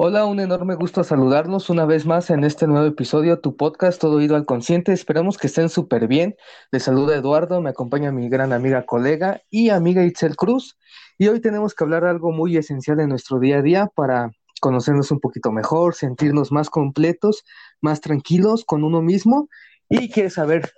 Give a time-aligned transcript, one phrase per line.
[0.00, 4.18] Hola, un enorme gusto saludarnos una vez más en este nuevo episodio, tu podcast Todo
[4.18, 4.92] Oído al Consciente.
[4.92, 6.36] Esperamos que estén súper bien.
[6.70, 10.78] Les saluda Eduardo, me acompaña mi gran amiga, colega y amiga Itzel Cruz.
[11.18, 14.30] Y hoy tenemos que hablar de algo muy esencial en nuestro día a día para
[14.60, 17.42] conocernos un poquito mejor, sentirnos más completos,
[17.80, 19.48] más tranquilos con uno mismo
[19.88, 20.70] y quiere saber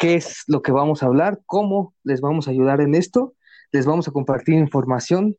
[0.00, 3.34] qué es lo que vamos a hablar, cómo les vamos a ayudar en esto.
[3.70, 5.36] Les vamos a compartir información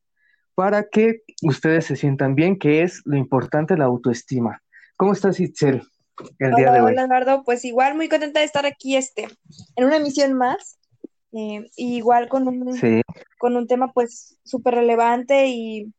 [0.56, 4.62] para que ustedes se sientan bien, que es lo importante, la autoestima.
[4.98, 5.84] ¿Cómo estás, Itzel,
[6.40, 6.92] el día de hoy?
[6.92, 7.44] Hola, Eduardo.
[7.44, 9.28] Pues igual muy contenta de estar aquí este,
[9.76, 10.78] en una emisión más,
[11.34, 12.80] eh, igual con un,
[13.40, 15.92] con un tema pues súper relevante y,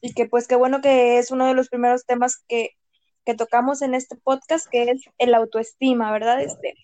[0.00, 2.70] y, que pues qué bueno que es uno de los primeros temas que,
[3.26, 6.42] que tocamos en este podcast, que es el autoestima, ¿verdad?
[6.42, 6.74] Este,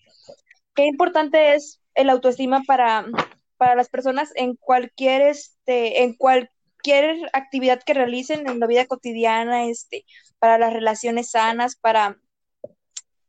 [0.75, 3.07] qué importante es el autoestima para,
[3.57, 8.85] para las personas en cualquier, este, en cualquier cualquier actividad que realicen en la vida
[8.85, 10.05] cotidiana, este,
[10.39, 12.17] para las relaciones sanas, para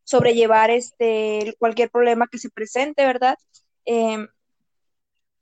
[0.05, 3.37] sobrellevar este cualquier problema que se presente, ¿verdad?
[3.85, 4.29] Em,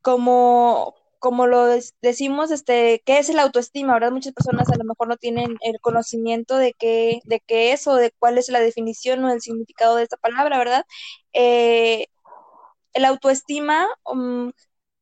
[0.03, 1.67] como, como lo
[2.03, 3.95] decimos, este, ¿qué es el autoestima?
[3.95, 4.13] ¿Verdad?
[4.13, 7.95] Muchas personas a lo mejor no tienen el conocimiento de qué, de qué es o
[7.95, 10.85] de cuál es la definición o el significado de esta palabra, ¿verdad?
[11.33, 12.07] Eh,
[12.95, 14.53] el autoestima um,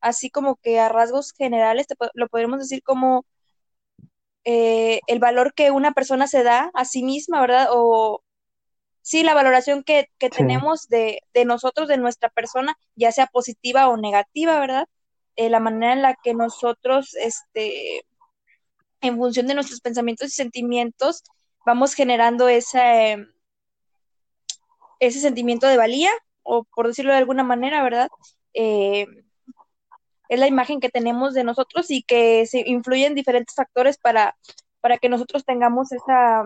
[0.07, 3.25] así como que a rasgos generales lo podríamos decir como
[4.45, 7.69] eh, el valor que una persona se da a sí misma, ¿verdad?
[7.73, 8.23] O
[9.03, 14.61] sí, la valoración que, tenemos de, nosotros, de nuestra persona, ya sea positiva o negativa,
[14.61, 14.87] ¿verdad?
[15.35, 18.07] Eh, la manera en la que nosotros, este,
[19.01, 21.25] en función de nuestros pensamientos y sentimientos,
[21.65, 23.27] vamos generando ese,
[25.01, 26.13] ese sentimiento de valía,
[26.45, 28.09] o por decirlo de alguna manera, ¿verdad?
[28.55, 29.07] Eh,
[30.29, 34.37] es la imagen que tenemos de nosotros y que se influyen diferentes factores para,
[34.81, 36.45] para que nosotros tengamos esa,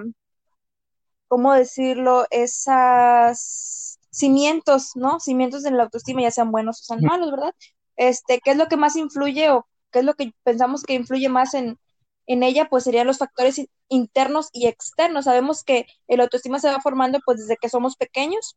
[1.28, 2.26] ¿cómo decirlo?
[2.30, 5.20] Esas cimientos, ¿no?
[5.20, 7.54] Cimientos en la autoestima, ya sean buenos o sean malos, ¿verdad?
[7.96, 11.28] Este, ¿qué es lo que más influye o qué es lo que pensamos que influye
[11.28, 11.78] más en,
[12.26, 12.68] en ella?
[12.68, 15.26] Pues serían los factores internos y externos.
[15.26, 18.56] Sabemos que el autoestima se va formando pues desde que somos pequeños,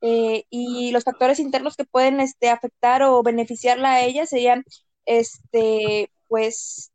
[0.00, 4.64] eh, y los factores internos que pueden este, afectar o beneficiarla a ella serían,
[5.06, 6.92] este, pues,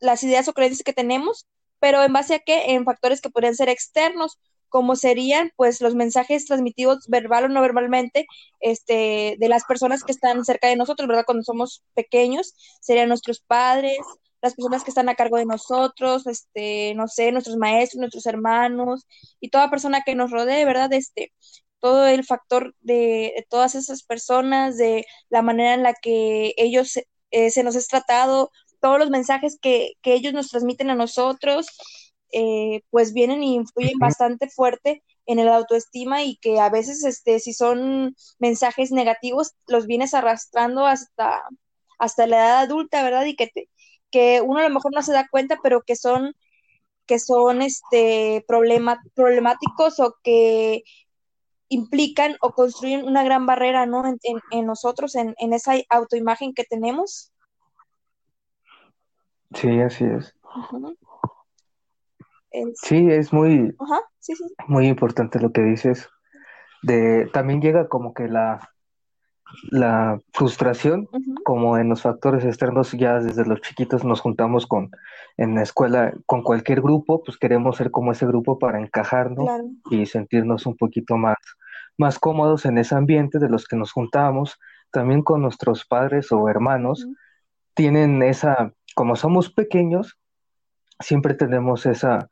[0.00, 1.46] las ideas o creencias que tenemos,
[1.80, 2.74] pero en base a qué?
[2.74, 4.38] En factores que podrían ser externos,
[4.68, 8.26] como serían, pues, los mensajes transmitidos verbal o no verbalmente,
[8.60, 11.24] este, de las personas que están cerca de nosotros, ¿verdad?
[11.26, 13.98] Cuando somos pequeños, serían nuestros padres,
[14.42, 19.06] las personas que están a cargo de nosotros, este, no sé, nuestros maestros, nuestros hermanos
[19.40, 20.92] y toda persona que nos rodee, ¿verdad?
[20.92, 21.32] Este,
[21.82, 26.98] todo el factor de, todas esas personas, de la manera en la que ellos
[27.32, 31.66] eh, se nos es tratado, todos los mensajes que, ellos nos transmiten a nosotros,
[32.32, 37.40] eh, pues vienen y influyen bastante fuerte en el autoestima y que a veces, este,
[37.40, 41.42] si son mensajes negativos, los vienes arrastrando hasta,
[41.98, 43.24] hasta la edad adulta, ¿verdad?
[43.26, 43.50] Y que,
[44.10, 46.34] que uno a lo mejor no se da cuenta, pero que son
[47.06, 50.82] que son este problemáticos o que
[51.72, 54.04] implican o construyen una gran barrera, ¿no?
[54.06, 57.32] En, nosotros, en, esa autoimagen que tenemos.
[59.54, 60.34] Sí, así es.
[62.74, 63.74] Sí, es muy,
[64.66, 66.08] muy importante lo que dices.
[66.82, 68.72] De, también llega como que la,
[69.70, 71.08] la frustración,
[71.44, 74.90] como en los factores externos, ya desde los chiquitos nos juntamos con,
[75.36, 79.48] en la escuela, con cualquier grupo, pues queremos ser como ese grupo para encajarnos
[79.90, 81.36] y sentirnos un poquito más
[82.02, 84.58] más cómodos en ese ambiente de los que nos juntamos,
[84.90, 87.06] también con nuestros padres o hermanos,
[87.74, 90.18] tienen esa, como somos pequeños,
[90.98, 92.28] siempre tenemos esa,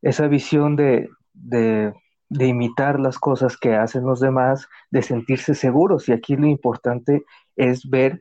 [0.00, 1.92] esa visión de, de,
[2.30, 6.08] de, imitar las cosas que hacen los demás, de sentirse seguros.
[6.08, 7.24] Y aquí lo importante
[7.56, 8.20] es ver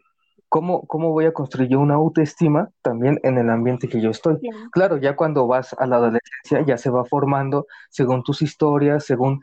[0.50, 4.38] cómo, cómo voy a construir una autoestima también en el ambiente que yo estoy.
[4.72, 9.42] Claro, ya cuando vas a la adolescencia ya se va formando según tus historias, según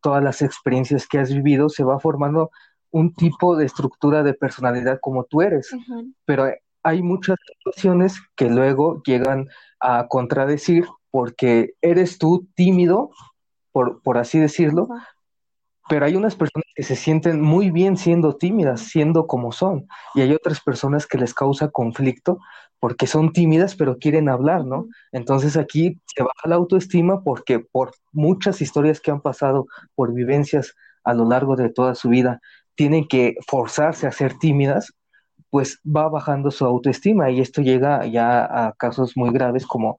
[0.00, 2.50] todas las experiencias que has vivido, se va formando
[2.90, 5.70] un tipo de estructura de personalidad como tú eres.
[6.24, 6.50] Pero
[6.82, 9.48] hay muchas situaciones que luego llegan
[9.80, 13.10] a contradecir porque eres tú tímido,
[13.72, 14.88] por, por así decirlo,
[15.88, 20.20] pero hay unas personas que se sienten muy bien siendo tímidas, siendo como son, y
[20.20, 22.38] hay otras personas que les causa conflicto
[22.80, 24.88] porque son tímidas pero quieren hablar, ¿no?
[25.12, 30.74] Entonces aquí se baja la autoestima porque por muchas historias que han pasado, por vivencias
[31.04, 32.40] a lo largo de toda su vida,
[32.74, 34.92] tienen que forzarse a ser tímidas
[35.50, 39.98] pues va bajando su autoestima y esto llega ya a casos muy graves como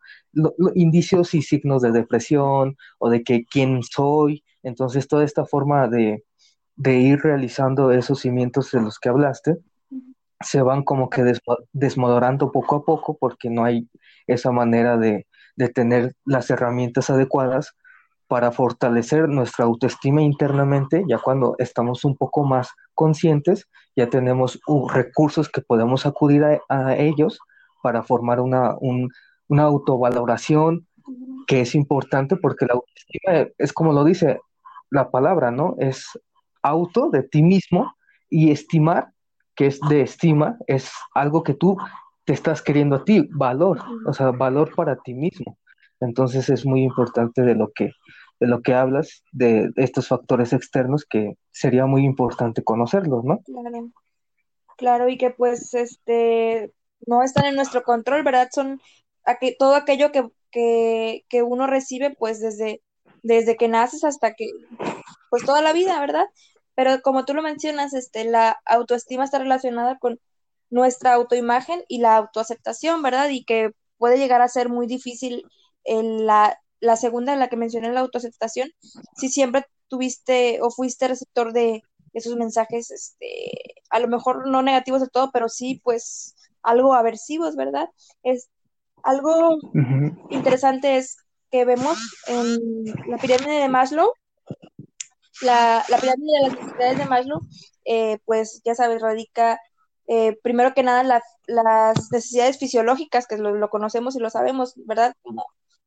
[0.76, 4.44] indicios y signos de depresión o de que quién soy.
[4.64, 6.24] Entonces, toda esta forma de,
[6.76, 9.58] de ir realizando esos cimientos de los que hablaste
[10.44, 11.24] se van como que
[11.74, 13.88] desmodorando poco a poco porque no hay
[14.28, 17.76] esa manera de, de tener las herramientas adecuadas
[18.28, 24.88] para fortalecer nuestra autoestima internamente, ya cuando estamos un poco más conscientes, ya tenemos uh,
[24.88, 27.40] recursos que podemos acudir a, ellos
[27.84, 28.76] para formar una,
[29.50, 30.88] una autovaloración
[31.46, 34.40] que es importante porque la autoestima es como lo dice
[34.90, 35.76] la palabra, ¿no?
[35.80, 36.06] Es
[36.64, 37.94] auto de ti mismo
[38.30, 39.12] y estimar,
[39.62, 41.78] que es de estima, es algo que tú
[42.26, 45.56] te estás queriendo a ti, valor, o sea, valor para ti mismo.
[46.00, 47.92] Entonces es muy importante de lo que
[48.40, 53.38] de lo que hablas, de estos factores externos que sería muy importante conocerlos, ¿no?
[53.46, 53.92] Claro,
[54.78, 56.74] claro, y que pues este
[57.06, 58.50] no están en nuestro control, ¿verdad?
[58.52, 58.82] Son
[59.60, 62.82] todo aquello que, que, que, uno recibe pues desde,
[63.22, 64.48] desde que naces hasta que,
[65.30, 66.26] pues toda la vida, ¿verdad?
[66.82, 70.20] Pero como tú lo mencionas, este, la autoestima está relacionada con
[70.72, 73.30] nuestra autoimagen y la autoaceptación, ¿verdad?
[73.30, 73.70] Y que
[74.00, 75.44] puede llegar a ser muy difícil
[75.84, 78.72] en la la segunda, la que mencioné, la autoaceptación,
[79.16, 81.84] si siempre tuviste o fuiste receptor de
[82.14, 83.52] esos mensajes, este,
[83.92, 87.90] a lo mejor no negativos del todo, pero sí, pues, algo aversivos, ¿verdad?
[88.24, 88.50] Es
[89.04, 89.60] algo
[90.32, 91.18] interesante es
[91.52, 92.58] que vemos en
[93.08, 94.14] la pirámide de Maslow,
[95.42, 97.42] la, pirámide de las necesidades de Maslow,
[97.86, 99.60] eh, pues ya sabes, radica
[100.08, 101.04] eh, primero que nada
[101.48, 105.14] las necesidades fisiológicas, que lo, lo, conocemos y lo sabemos, ¿verdad?
[105.22, 105.46] Como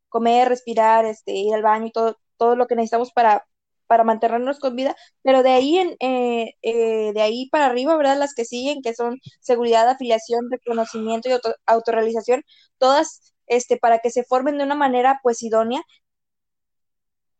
[0.08, 3.46] comer, respirar, este, ir al baño y todo, todo lo que necesitamos para,
[3.86, 8.18] para mantenernos con vida, pero de ahí en, eh, eh, de ahí para arriba, ¿verdad?
[8.18, 11.32] Las que siguen, que son seguridad, afiliación, reconocimiento y
[11.66, 12.44] autorrealización,
[12.78, 15.82] todas este, para que se formen de una manera pues idónea.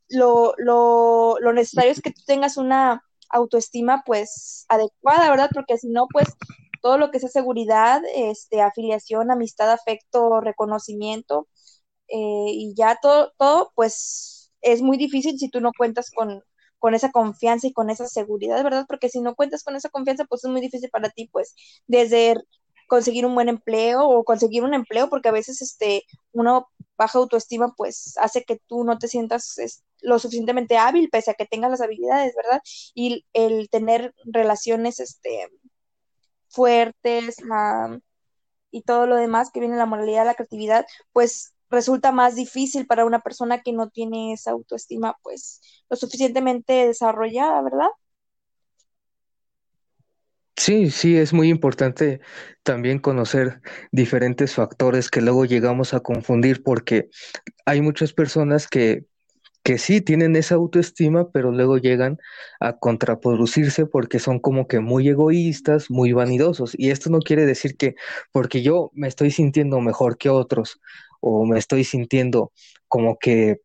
[0.08, 5.50] Lo, lo, lo necesario es que tú tengas una autoestima pues adecuada, ¿verdad?
[5.52, 6.28] Porque si no, pues
[6.82, 11.48] todo lo que sea seguridad, este, afiliación, amistad, afecto, reconocimiento,
[12.08, 12.16] eh,
[12.48, 16.42] y ya todo, todo, pues es muy difícil si tú no cuentas con,
[16.78, 18.86] con esa confianza y con esa seguridad, ¿verdad?
[18.88, 21.54] Porque si no cuentas con esa confianza, pues es muy difícil para ti, pues,
[21.86, 22.36] desde
[22.88, 26.62] conseguir un buen empleo o conseguir un empleo, porque a veces este, una
[26.98, 29.58] baja autoestima, pues, hace que tú no te sientas
[30.04, 32.60] lo suficientemente hábil, pese a que tengas las habilidades, ¿verdad?
[32.94, 35.48] Y el tener relaciones, este,
[36.48, 37.36] fuertes,
[38.70, 43.04] y todo lo demás que viene la moralidad, la creatividad, pues resulta más difícil para
[43.04, 47.88] una persona que no tiene esa autoestima pues lo suficientemente desarrollada, ¿verdad?
[50.56, 52.20] Sí, sí, es muy importante
[52.62, 53.60] también conocer
[53.90, 57.10] diferentes factores que luego llegamos a confundir porque
[57.66, 59.04] hay muchas personas que,
[59.64, 62.18] que sí tienen esa autoestima, pero luego llegan
[62.60, 66.74] a contraproducirse porque son como que muy egoístas, muy vanidosos.
[66.78, 67.96] Y esto no quiere decir que
[68.30, 70.80] porque yo me estoy sintiendo mejor que otros
[71.20, 72.52] o me estoy sintiendo
[72.88, 73.62] como que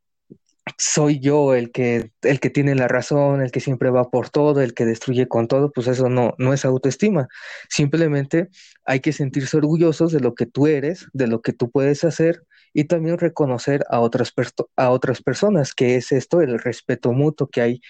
[0.78, 4.62] soy yo el que, el que tiene la razón, el que siempre va por todo,
[4.62, 7.28] el que destruye con todo, pues eso no, no es autoestima.
[7.70, 8.50] Simplemente
[8.86, 12.44] hay que sentirse orgullosos de lo que tú eres, de lo que tú puedes hacer
[12.74, 14.34] y también reconocer a otras,
[14.76, 17.82] a otras personas, que es esto, el respeto mutuo que hay.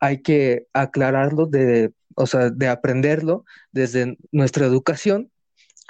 [0.00, 5.30] Hay que aclararlo de, o sea, de aprenderlo desde nuestra educación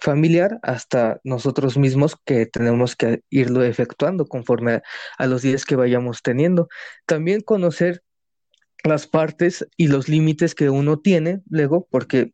[0.01, 4.83] familiar hasta nosotros mismos que tenemos que irlo efectuando conforme
[5.19, 6.69] a, los días que vayamos teniendo.
[7.07, 8.03] También conocer
[8.85, 12.33] las partes y los límites que uno tiene luego, porque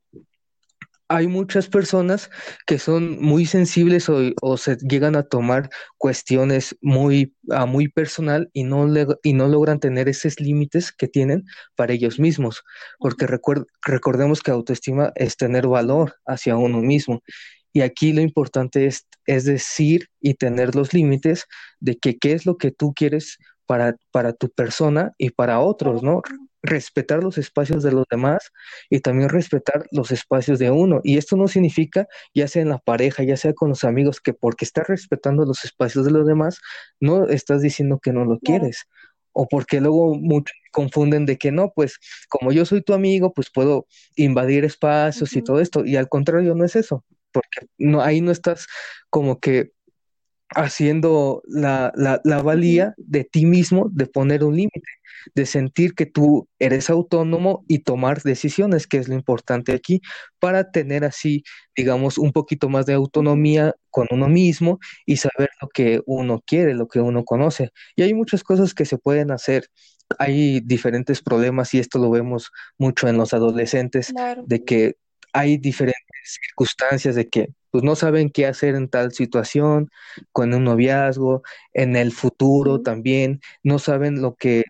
[1.08, 2.30] hay muchas personas
[2.66, 5.68] que son muy sensibles o, se llegan a tomar
[5.98, 8.86] cuestiones muy, a muy personal y no,
[9.22, 11.44] y no logran tener esos límites que tienen
[11.76, 12.62] para ellos mismos,
[12.98, 13.26] porque
[13.82, 17.22] recordemos que autoestima es tener valor hacia uno mismo.
[17.72, 21.46] Y aquí lo importante es, es decir y tener los límites
[21.80, 26.02] de que qué es lo que tú quieres para, para tu persona y para otros,
[26.02, 26.22] ¿no?
[26.66, 28.50] Respetar los espacios de los demás
[28.90, 31.00] y también respetar los espacios de uno.
[31.04, 34.32] Y esto no significa, ya sea en la pareja, ya sea con los amigos, que
[34.32, 36.60] porque estás respetando los espacios de los demás,
[37.00, 38.86] no estás diciendo que no lo quieres.
[39.32, 43.50] O porque luego muchos confunden de que no, pues como yo soy tu amigo, pues
[43.52, 45.84] puedo invadir espacios y todo esto.
[45.84, 47.04] Y al contrario, no es eso
[47.34, 48.66] porque no, ahí no estás
[49.10, 49.72] como que
[50.50, 54.88] haciendo la, la, valía de ti mismo de poner un límite,
[55.34, 60.00] de sentir que tú eres autónomo y tomar decisiones, que es lo importante aquí,
[60.38, 61.42] para tener así,
[61.76, 66.74] digamos, un poquito más de autonomía con uno mismo y saber lo que uno quiere,
[66.74, 67.70] lo que uno conoce.
[67.96, 69.68] Y hay muchas cosas que se pueden hacer.
[70.18, 74.12] Hay diferentes problemas y esto lo vemos mucho en los adolescentes,
[74.46, 74.96] de que
[75.34, 79.90] hay diferentes circunstancias de que pues no saben qué hacer en tal situación,
[80.32, 84.62] con un noviazgo, en el futuro también, no saben lo que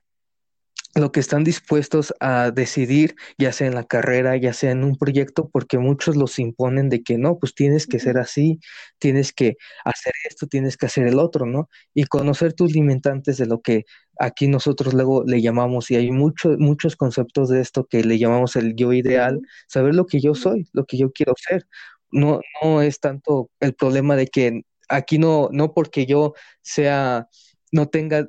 [0.97, 4.97] lo que están dispuestos a decidir, ya sea en la carrera, ya sea en un
[4.97, 8.61] proyecto, porque muchos los imponen de que no, pues tienes que ser así,
[8.99, 11.69] tienes que hacer esto, tienes que hacer el otro, ¿no?
[11.95, 13.85] Y conocer tus limitantes de lo que
[14.19, 18.55] aquí nosotros luego le llamamos, y hay muchos muchos conceptos de esto que le llamamos
[18.57, 21.67] el yo ideal, saber lo que yo soy, lo que yo quiero ser.
[22.13, 27.29] No, no es tanto el problema de que aquí no, no porque yo sea,
[27.73, 28.29] no tenga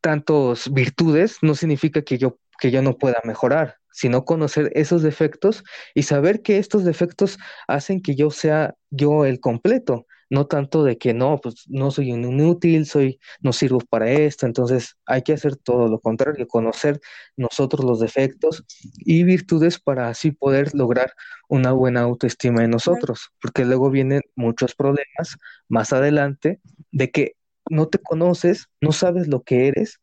[0.00, 5.64] tantos virtudes, no significa que yo, que yo no pueda mejorar, sino conocer esos defectos
[5.94, 10.96] y saber que estos defectos hacen que yo sea yo el completo, no tanto de
[10.96, 15.34] que no, pues no soy un inútil, soy, no sirvo para esto, entonces hay que
[15.34, 17.00] hacer todo lo contrario, conocer
[17.36, 18.64] nosotros los defectos
[18.96, 21.12] y virtudes para así poder lograr
[21.48, 25.36] una buena autoestima en nosotros, porque luego vienen muchos problemas
[25.68, 26.60] más adelante
[26.92, 27.36] de que
[27.72, 30.00] no te conoces, no sabes lo que eres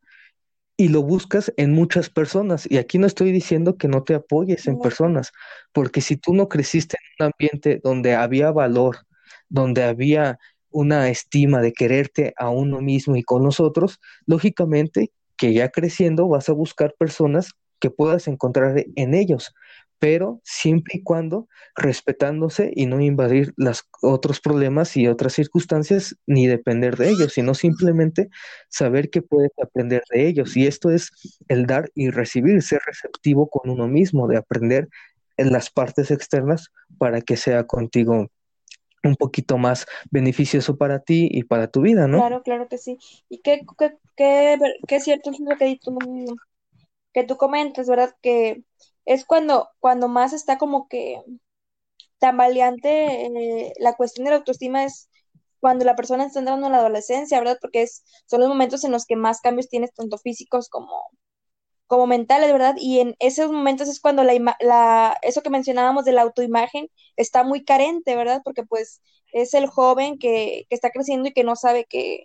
[0.76, 2.66] y lo buscas en muchas personas.
[2.70, 5.32] Y aquí no estoy diciendo que no te apoyes en personas,
[5.74, 8.98] porque si tú no creciste en un ambiente donde había valor,
[9.50, 10.40] donde había
[10.72, 16.50] una estima de quererte a uno mismo y con nosotros, lógicamente que ya creciendo vas
[16.50, 19.54] a buscar personas que puedas encontrar en ellos,
[20.00, 26.48] pero siempre y cuando respetándose y no invadir los otros problemas y otras circunstancias ni
[26.48, 28.30] depender de ellos, sino simplemente
[28.70, 30.56] saber que puedes aprender de ellos.
[30.56, 31.12] Y esto es
[31.50, 34.88] el dar y recibir, ser receptivo con uno mismo, de aprender
[35.38, 38.28] en las partes externas para que sea contigo
[39.04, 42.20] un poquito más beneficioso para ti y para tu vida, ¿no?
[42.20, 42.98] Claro, claro que sí.
[43.30, 45.98] Y qué, qué, qué, qué cierto es lo que tú,
[47.14, 48.14] que tú comentas, ¿verdad?
[48.22, 48.64] Que
[49.10, 51.24] es cuando, cuando más está como que
[52.20, 55.10] tambaleante eh, la cuestión de la autoestima es
[55.60, 57.58] cuando la persona está entrando en la adolescencia, ¿verdad?
[57.60, 61.10] Porque es, son los momentos en los que más cambios tienes, tanto físicos como,
[61.88, 62.76] como mentales, ¿verdad?
[62.78, 67.44] Y en esos momentos es cuando la, la, eso que mencionábamos de la autoimagen está
[67.44, 68.42] muy carente, ¿verdad?
[68.44, 69.02] Porque pues
[69.34, 72.24] es el joven que, que está creciendo y que no sabe que,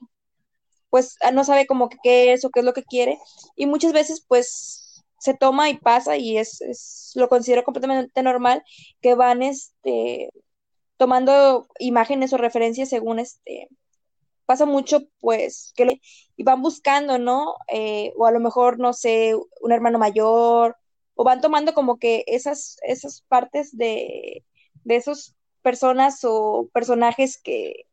[0.90, 3.18] pues no sabe como que qué es o qué es lo que quiere.
[3.56, 4.83] Y muchas veces pues
[5.24, 8.62] se toma y pasa y es, lo considero completamente normal
[9.00, 10.30] que van este
[10.98, 13.68] tomando imágenes o referencias según este
[14.44, 16.00] pasa mucho pues que
[16.36, 20.76] y van buscando no eh, o a lo mejor no sé un hermano mayor
[21.14, 24.44] o van tomando como que esas esas partes de
[24.84, 27.86] de esas personas o personajes que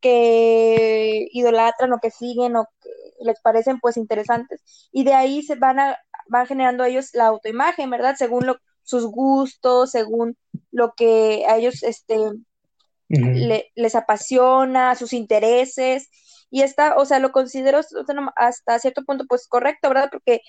[0.00, 2.90] que idolatran o que siguen o que
[3.24, 4.62] les parecen pues interesantes.
[4.92, 8.16] Y de ahí se van a van generando ellos la autoimagen, ¿verdad?
[8.16, 10.36] Según lo, sus gustos, según
[10.70, 12.16] lo que a ellos este,
[13.08, 16.10] les apasiona, sus intereses.
[16.50, 17.80] Y está, o sea, lo considero
[18.36, 20.08] hasta cierto punto pues correcto, ¿verdad?
[20.12, 20.40] Porque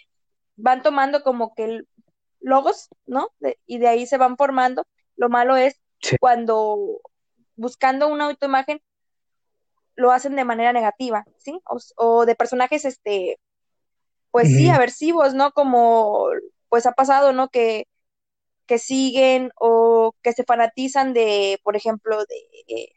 [0.56, 1.82] van tomando como que
[2.40, 3.30] logos, ¿no?
[3.66, 4.86] y de ahí se van formando.
[5.16, 5.82] Lo malo es
[6.20, 7.02] cuando
[7.56, 8.82] buscando una autoimagen
[9.96, 11.60] lo hacen de manera negativa, ¿sí?
[11.66, 13.40] O, o de personajes, este,
[14.36, 15.52] pues sí, aversivos, ¿no?
[15.54, 16.28] Como
[16.70, 17.50] pues ha pasado, ¿no?
[17.50, 17.88] Que,
[18.68, 22.94] que siguen o que se fanatizan de, por ejemplo, de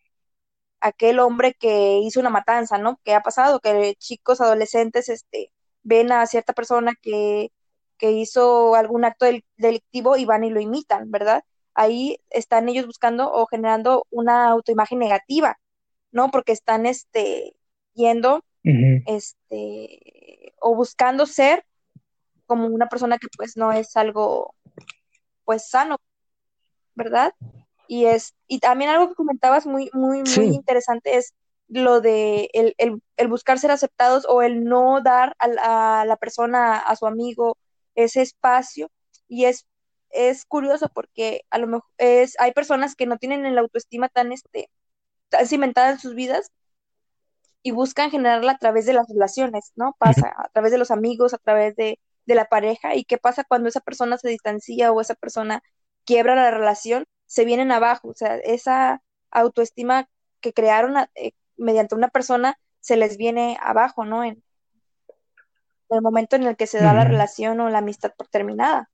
[0.81, 3.01] aquel hombre que hizo una matanza, ¿no?
[3.05, 5.53] Que ha pasado, que chicos, adolescentes, este,
[5.83, 7.53] ven a cierta persona que,
[7.99, 9.27] que hizo algún acto
[9.57, 11.45] delictivo y van y lo imitan, ¿verdad?
[11.75, 15.59] Ahí están ellos buscando o generando una autoimagen negativa,
[16.13, 16.31] ¿no?
[16.31, 17.55] Porque están, este,
[17.95, 21.65] yendo, este, o buscando ser
[22.47, 24.55] como una persona que pues no es algo
[25.45, 25.99] pues sano,
[26.95, 27.33] ¿verdad?
[27.87, 31.35] Y es, y también algo que comentabas muy, muy, muy interesante es
[31.69, 36.97] lo de el, el, buscar ser aceptados o el no dar a la, persona, a
[36.97, 37.57] su amigo,
[37.95, 38.91] ese espacio.
[39.27, 39.67] Y es,
[40.11, 44.33] es curioso porque a lo mejor es, hay personas que no tienen la autoestima tan,
[44.33, 44.71] este,
[45.29, 46.51] tan cimentada en sus vidas
[47.69, 49.95] y buscan generarla a través de las relaciones, ¿no?
[49.99, 53.69] Pasa a través de los amigos, a través de, la pareja, y qué pasa cuando
[53.69, 55.63] esa persona se distancia o esa persona
[56.05, 60.09] quiebra la relación, se vienen abajo, o sea, esa autoestima
[60.41, 64.25] que crearon eh, mediante una persona se les viene abajo, ¿no?
[64.25, 64.43] En
[65.91, 68.91] el momento en el que se da la relación o la amistad por terminada.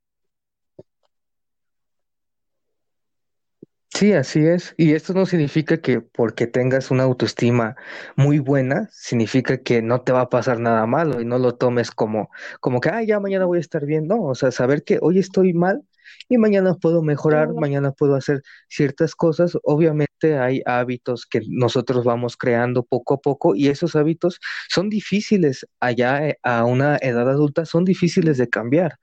[3.94, 4.74] Sí, así es.
[4.76, 7.76] Y esto no significa que porque tengas una autoestima
[8.16, 11.92] muy buena, significa que no te va a pasar nada malo y no lo tomes
[11.92, 12.28] como,
[12.60, 14.08] como que, ah, ya mañana voy a estar bien.
[14.08, 15.82] No, o sea, saber que hoy estoy mal
[16.28, 19.56] y mañana puedo mejorar, mañana puedo hacer ciertas cosas.
[19.62, 25.66] Obviamente hay hábitos que nosotros vamos creando poco a poco y esos hábitos son difíciles
[25.78, 28.98] allá eh, a una edad adulta, son difíciles de cambiar,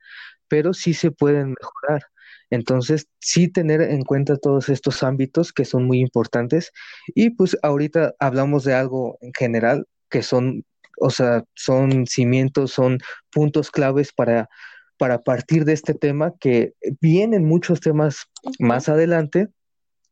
[0.50, 2.04] pero sí se pueden mejorar.
[2.52, 6.72] Entonces, sí tener en cuenta todos estos ámbitos que son muy importantes.
[7.08, 10.66] Y pues ahorita hablamos de algo en general que son,
[11.00, 13.00] o sea, son cimientos, son
[13.32, 14.50] puntos claves para,
[14.98, 18.28] para partir de este tema, que vienen muchos temas
[18.60, 19.48] más adelante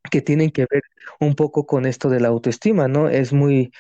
[0.10, 0.81] que tienen que ver
[1.19, 3.10] un poco con esto de la autoestima, ¿no?
[3.10, 3.72] Es muy,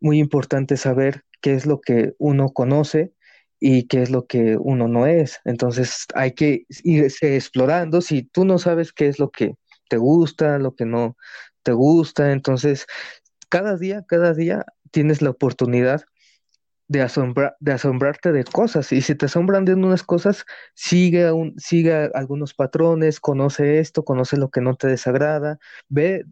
[0.00, 3.12] muy importante saber qué es lo que uno conoce
[3.60, 5.40] y qué es lo que uno no es.
[5.44, 8.00] Entonces hay que irse explorando.
[8.00, 9.54] Si tú no sabes qué es lo que
[9.88, 11.16] te gusta, lo que no
[11.62, 12.86] te gusta, entonces
[13.48, 16.04] cada día, cada día tienes la oportunidad
[16.88, 18.92] de, asombrar, de asombrarte de cosas.
[18.92, 20.44] Y si te asombran de unas cosas,
[20.74, 25.58] sigue, un, sigue algunos patrones, conoce esto, conoce lo que no te desagrada,
[25.88, 26.24] ve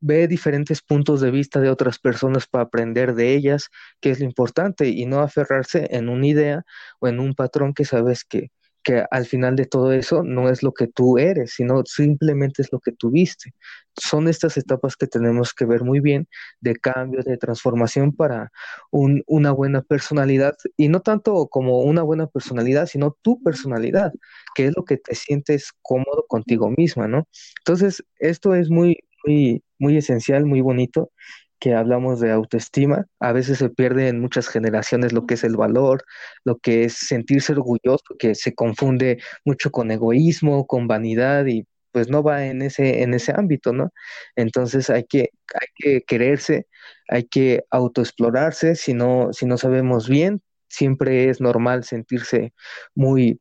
[0.00, 3.68] ve diferentes puntos de vista de otras personas para aprender de ellas,
[4.00, 6.64] que es lo importante, y no aferrarse en una idea
[7.00, 8.50] o en un patrón que sabes que,
[8.86, 12.70] que al final de todo eso no es lo que tú eres, sino simplemente es
[12.70, 13.52] lo que tuviste.
[13.96, 16.28] Son estas etapas que tenemos que ver muy bien
[16.60, 18.52] de cambio, de transformación para
[18.92, 24.12] un, una buena personalidad, y no tanto como una buena personalidad, sino tu personalidad,
[24.54, 27.26] que es lo que te sientes cómodo contigo misma, ¿no?
[27.58, 31.10] Entonces, esto es muy, muy, muy esencial, muy bonito,
[31.58, 33.06] que hablamos de autoestima.
[33.20, 36.04] A veces se pierde en muchas generaciones lo que es el valor,
[36.44, 42.10] lo que es sentirse orgulloso, que se confunde mucho con egoísmo, con vanidad y pues
[42.10, 43.90] no va en ese, en ese ámbito, ¿no?
[44.36, 46.66] Entonces hay que, hay que quererse,
[47.08, 52.52] hay que autoexplorarse, si no, si no sabemos bien, siempre es normal sentirse
[52.94, 53.40] muy,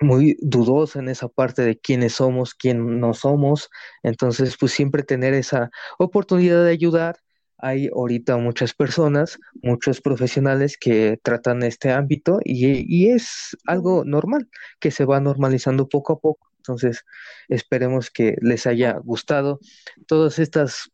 [0.00, 3.70] muy dudosa en esa parte de quiénes somos, quién no somos.
[4.02, 7.16] Entonces, pues siempre tener esa oportunidad de ayudar.
[7.58, 14.48] Hay ahorita muchas personas, muchos profesionales que tratan este ámbito y, y es algo normal,
[14.78, 16.48] que se va normalizando poco a poco.
[16.58, 17.04] Entonces,
[17.48, 19.60] esperemos que les haya gustado
[20.06, 20.90] todas estas,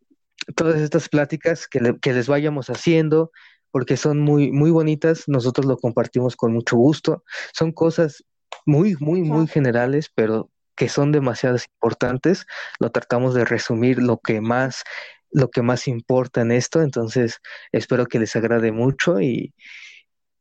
[0.54, 3.32] todas estas pláticas que, que les vayamos haciendo,
[3.72, 5.24] porque son muy, muy bonitas.
[5.26, 7.24] Nosotros lo compartimos con mucho gusto.
[7.52, 8.22] Son cosas
[8.66, 12.46] muy, muy, muy generales, pero que son demasiado importantes.
[12.78, 14.84] Lo tratamos de resumir lo que más,
[15.30, 16.82] lo que más importa en esto.
[16.82, 17.40] Entonces,
[17.72, 19.54] espero que les agrade mucho y,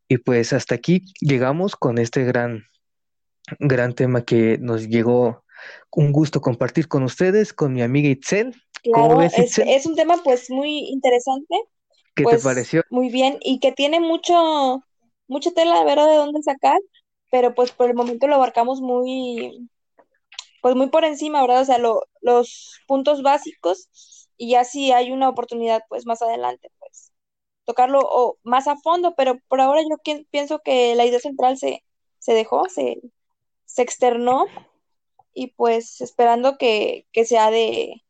[0.08, 2.66] y pues hasta aquí llegamos con este gran,
[3.60, 5.44] gran tema que nos llegó.
[5.92, 8.56] Un gusto compartir con ustedes, con mi amiga Itzel.
[8.84, 11.56] Claro, es, es, un tema pues muy interesante.
[12.16, 12.84] ¿Qué te pues, pareció?
[12.90, 14.84] Muy bien, y que tiene mucho,
[15.28, 16.80] mucha tela de ver de dónde sacar,
[17.32, 19.70] pero pues por el momento lo abarcamos muy,
[20.62, 21.62] pues muy por encima, ¿verdad?
[21.62, 21.80] O sea,
[22.22, 23.90] los puntos básicos
[24.38, 27.14] y ya si hay una oportunidad, pues más adelante, pues
[27.66, 29.98] tocarlo o más a fondo, pero por ahora yo
[30.32, 31.84] pienso que la idea central se,
[32.20, 33.02] se dejó, se,
[33.66, 34.46] se externó
[35.34, 38.04] y pues esperando que, que sea de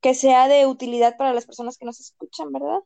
[0.00, 2.80] que sea de utilidad para las personas que nos escuchan, ¿verdad?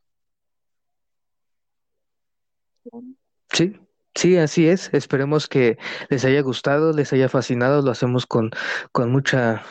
[3.52, 3.74] Sí,
[4.16, 4.90] Sí, así es.
[4.94, 7.82] Esperemos que les haya gustado, les haya fascinado.
[7.82, 8.50] Lo hacemos con,
[8.92, 9.62] con mucha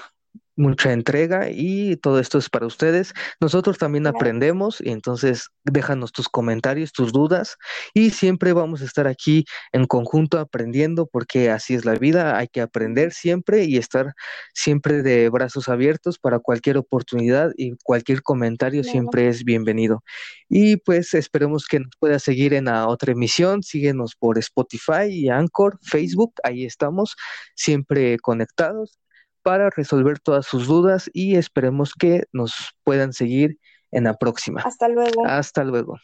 [0.55, 3.13] mucha entrega y todo esto es para ustedes.
[3.39, 7.57] Nosotros también aprendemos y entonces déjanos tus comentarios, tus dudas
[7.93, 12.47] y siempre vamos a estar aquí en conjunto aprendiendo porque así es la vida, hay
[12.47, 14.13] que aprender siempre y estar
[14.53, 20.03] siempre de brazos abiertos para cualquier oportunidad y cualquier comentario siempre es bienvenido.
[20.49, 25.29] Y pues esperemos que nos pueda seguir en la otra emisión, síguenos por Spotify y
[25.29, 27.15] Anchor, Facebook, ahí estamos
[27.55, 28.99] siempre conectados
[29.45, 33.59] para resolver todas sus dudas y esperemos que nos puedan seguir
[33.91, 34.61] en la próxima.
[34.61, 35.23] Hasta luego.
[35.27, 35.99] Hasta luego.